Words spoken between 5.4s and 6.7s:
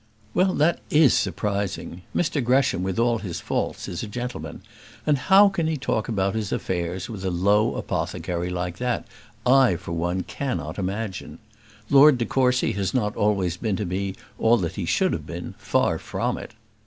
he can talk about his